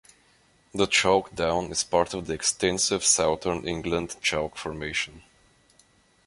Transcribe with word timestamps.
The 0.73 0.87
chalk 0.87 1.35
down 1.35 1.69
is 1.69 1.83
part 1.83 2.15
of 2.15 2.25
the 2.25 2.33
extensive 2.33 3.03
Southern 3.05 3.67
England 3.67 4.15
Chalk 4.19 4.57
Formation. 4.57 5.21